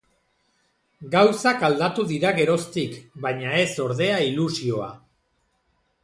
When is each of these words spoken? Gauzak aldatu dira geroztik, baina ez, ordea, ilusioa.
Gauzak 1.15 1.65
aldatu 1.67 2.05
dira 2.11 2.31
geroztik, 2.39 2.95
baina 3.25 3.51
ez, 3.59 3.67
ordea, 3.85 4.17
ilusioa. 4.31 4.89